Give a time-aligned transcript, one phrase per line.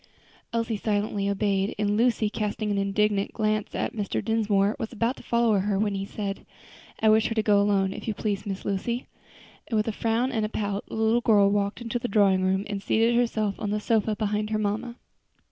[0.51, 4.19] Elsie silently obeyed, and Lucy, casting an indignant glance at Mr.
[4.25, 6.43] Dinsmore, was about to follow her, when he said,
[6.99, 9.05] "I wish her to go alone, if you please, Miss Lucy;"
[9.67, 12.65] and with a frown and a pout the little girl walked into the drawing room
[12.65, 14.95] and seated herself on the sofa beside her mamma.